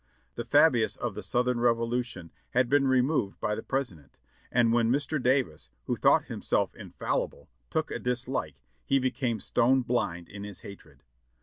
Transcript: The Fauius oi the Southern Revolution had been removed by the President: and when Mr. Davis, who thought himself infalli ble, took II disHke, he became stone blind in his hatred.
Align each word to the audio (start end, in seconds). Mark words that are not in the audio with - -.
The 0.33 0.45
Fauius 0.45 0.97
oi 1.03 1.11
the 1.11 1.21
Southern 1.21 1.59
Revolution 1.59 2.31
had 2.55 2.69
been 2.69 2.87
removed 2.87 3.39
by 3.39 3.53
the 3.53 3.61
President: 3.61 4.17
and 4.51 4.73
when 4.73 4.89
Mr. 4.89 5.21
Davis, 5.21 5.69
who 5.85 5.95
thought 5.95 6.23
himself 6.23 6.73
infalli 6.73 7.29
ble, 7.29 7.49
took 7.69 7.91
II 7.91 7.99
disHke, 7.99 8.55
he 8.83 8.97
became 8.97 9.39
stone 9.39 9.83
blind 9.83 10.27
in 10.27 10.43
his 10.43 10.61
hatred. 10.61 11.03